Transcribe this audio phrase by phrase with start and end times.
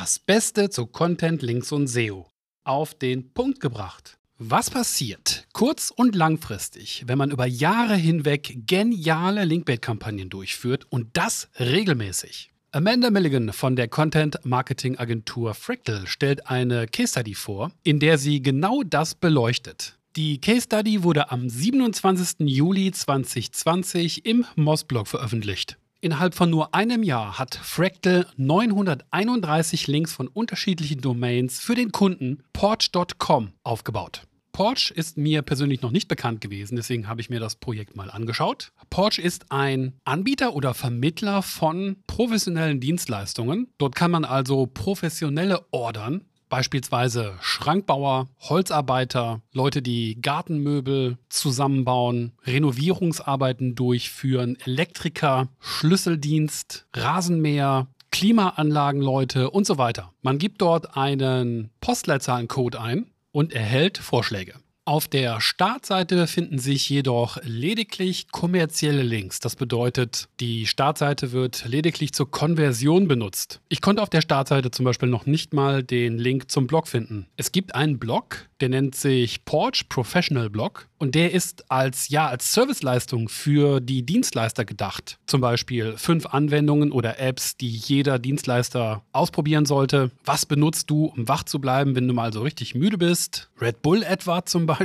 [0.00, 2.26] Das Beste zu Content, Links und SEO.
[2.64, 4.16] Auf den Punkt gebracht.
[4.38, 11.50] Was passiert kurz- und langfristig, wenn man über Jahre hinweg geniale Linkbait-Kampagnen durchführt und das
[11.58, 12.50] regelmäßig?
[12.72, 18.82] Amanda Milligan von der Content-Marketing-Agentur Fractal stellt eine Case Study vor, in der sie genau
[18.82, 19.98] das beleuchtet.
[20.16, 22.48] Die Case Study wurde am 27.
[22.48, 25.76] Juli 2020 im Mossblog veröffentlicht.
[26.02, 32.42] Innerhalb von nur einem Jahr hat Fractal 931 Links von unterschiedlichen Domains für den Kunden
[32.54, 34.22] Porch.com aufgebaut.
[34.52, 38.10] Porch ist mir persönlich noch nicht bekannt gewesen, deswegen habe ich mir das Projekt mal
[38.10, 38.72] angeschaut.
[38.88, 43.68] Porch ist ein Anbieter oder Vermittler von professionellen Dienstleistungen.
[43.76, 54.58] Dort kann man also professionelle ordern, beispielsweise Schrankbauer, Holzarbeiter, Leute, die Gartenmöbel zusammenbauen, Renovierungsarbeiten durchführen,
[54.62, 60.12] Elektriker, Schlüsseldienst, Rasenmäher, Klimaanlagenleute und so weiter.
[60.20, 64.54] Man gibt dort einen Postleitzahlencode ein und erhält Vorschläge.
[64.90, 69.38] Auf der Startseite finden sich jedoch lediglich kommerzielle Links.
[69.38, 73.60] Das bedeutet, die Startseite wird lediglich zur Konversion benutzt.
[73.68, 77.28] Ich konnte auf der Startseite zum Beispiel noch nicht mal den Link zum Blog finden.
[77.36, 82.26] Es gibt einen Blog, der nennt sich Porch Professional Blog und der ist als ja
[82.26, 85.18] als Serviceleistung für die Dienstleister gedacht.
[85.26, 90.10] Zum Beispiel fünf Anwendungen oder Apps, die jeder Dienstleister ausprobieren sollte.
[90.24, 93.48] Was benutzt du, um wach zu bleiben, wenn du mal so richtig müde bist?
[93.60, 94.79] Red Bull etwa zum Beispiel.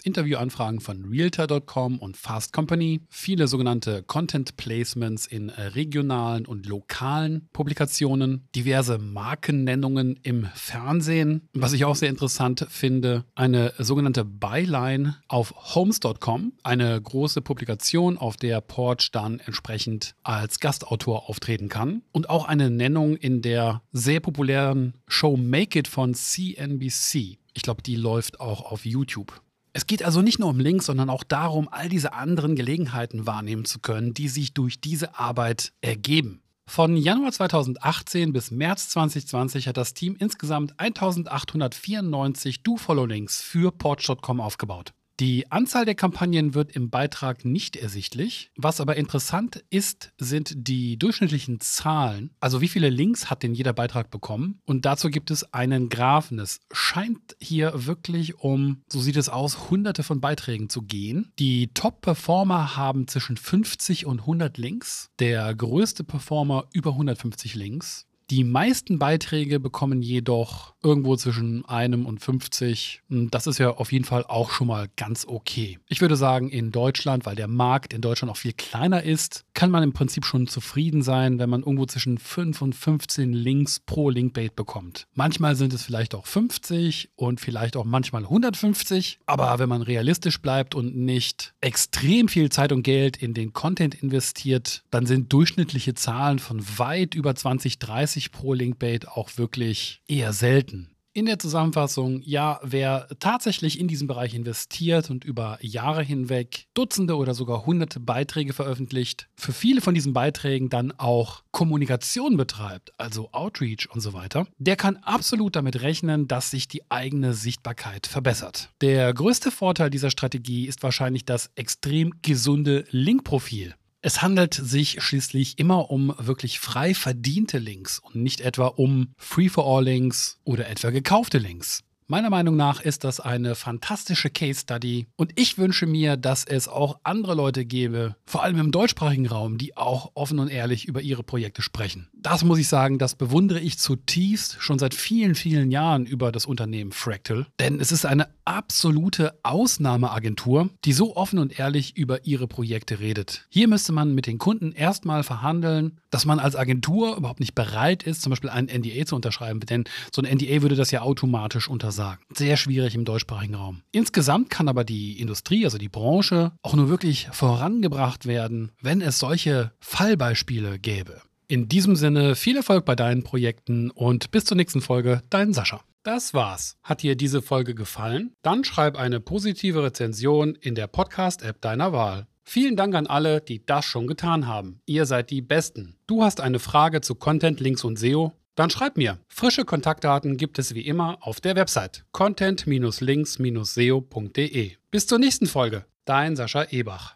[0.00, 8.48] Interviewanfragen von Realtor.com und Fast Company, viele sogenannte Content Placements in regionalen und lokalen Publikationen,
[8.54, 16.54] diverse Markennennungen im Fernsehen, was ich auch sehr interessant finde, eine sogenannte Byline auf Homes.com,
[16.62, 22.00] eine große Publikation, auf der Porch dann entsprechend als Gastautor auftreten kann.
[22.12, 27.36] Und auch eine Nennung in der sehr populären Show Make It von CNBC.
[27.58, 29.42] Ich glaube, die läuft auch auf YouTube.
[29.72, 33.64] Es geht also nicht nur um Links, sondern auch darum, all diese anderen Gelegenheiten wahrnehmen
[33.64, 36.40] zu können, die sich durch diese Arbeit ergeben.
[36.68, 44.92] Von Januar 2018 bis März 2020 hat das Team insgesamt 1894 Do-Follow-Links für Porch.com aufgebaut.
[45.20, 48.52] Die Anzahl der Kampagnen wird im Beitrag nicht ersichtlich.
[48.56, 52.30] Was aber interessant ist, sind die durchschnittlichen Zahlen.
[52.38, 54.60] Also wie viele Links hat denn jeder Beitrag bekommen?
[54.64, 56.38] Und dazu gibt es einen Graphen.
[56.38, 61.32] Es scheint hier wirklich um, so sieht es aus, hunderte von Beiträgen zu gehen.
[61.40, 65.10] Die Top-Performer haben zwischen 50 und 100 Links.
[65.18, 68.07] Der größte Performer über 150 Links.
[68.30, 73.00] Die meisten Beiträge bekommen jedoch irgendwo zwischen einem und 50.
[73.08, 75.78] Das ist ja auf jeden Fall auch schon mal ganz okay.
[75.88, 79.70] Ich würde sagen, in Deutschland, weil der Markt in Deutschland auch viel kleiner ist, kann
[79.70, 84.10] man im Prinzip schon zufrieden sein, wenn man irgendwo zwischen 5 und 15 Links pro
[84.10, 85.06] Linkbait bekommt.
[85.14, 89.20] Manchmal sind es vielleicht auch 50 und vielleicht auch manchmal 150.
[89.24, 93.94] Aber wenn man realistisch bleibt und nicht extrem viel Zeit und Geld in den Content
[93.94, 100.02] investiert, dann sind durchschnittliche Zahlen von weit über 20, 30 30 pro Linkbait auch wirklich
[100.08, 100.90] eher selten.
[101.14, 107.16] In der Zusammenfassung, ja, wer tatsächlich in diesen Bereich investiert und über Jahre hinweg Dutzende
[107.16, 113.30] oder sogar hunderte Beiträge veröffentlicht, für viele von diesen Beiträgen dann auch Kommunikation betreibt, also
[113.32, 118.70] Outreach und so weiter, der kann absolut damit rechnen, dass sich die eigene Sichtbarkeit verbessert.
[118.80, 123.74] Der größte Vorteil dieser Strategie ist wahrscheinlich das extrem gesunde Linkprofil.
[124.08, 130.38] Es handelt sich schließlich immer um wirklich frei verdiente Links und nicht etwa um Free-for-all-Links
[130.44, 131.84] oder etwa gekaufte Links.
[132.10, 136.66] Meiner Meinung nach ist das eine fantastische Case Study und ich wünsche mir, dass es
[136.66, 141.02] auch andere Leute gäbe, vor allem im deutschsprachigen Raum, die auch offen und ehrlich über
[141.02, 142.08] ihre Projekte sprechen.
[142.14, 146.46] Das muss ich sagen, das bewundere ich zutiefst schon seit vielen, vielen Jahren über das
[146.46, 152.48] Unternehmen Fractal, denn es ist eine absolute Ausnahmeagentur, die so offen und ehrlich über ihre
[152.48, 153.44] Projekte redet.
[153.50, 158.02] Hier müsste man mit den Kunden erstmal verhandeln, dass man als Agentur überhaupt nicht bereit
[158.02, 161.68] ist, zum Beispiel ein NDA zu unterschreiben, denn so ein NDA würde das ja automatisch
[161.68, 162.22] untersagen sagen.
[162.34, 163.82] Sehr schwierig im deutschsprachigen Raum.
[163.92, 169.18] Insgesamt kann aber die Industrie, also die Branche, auch nur wirklich vorangebracht werden, wenn es
[169.18, 171.20] solche Fallbeispiele gäbe.
[171.48, 175.80] In diesem Sinne viel Erfolg bei deinen Projekten und bis zur nächsten Folge, dein Sascha.
[176.02, 176.76] Das war's.
[176.82, 178.32] Hat dir diese Folge gefallen?
[178.42, 182.26] Dann schreib eine positive Rezension in der Podcast-App deiner Wahl.
[182.44, 184.80] Vielen Dank an alle, die das schon getan haben.
[184.86, 185.96] Ihr seid die Besten.
[186.06, 188.32] Du hast eine Frage zu Content, Links und SEO?
[188.58, 189.18] Dann schreib mir.
[189.28, 194.72] Frische Kontaktdaten gibt es wie immer auf der Website content-links-seo.de.
[194.90, 195.84] Bis zur nächsten Folge.
[196.04, 197.14] Dein Sascha Ebach.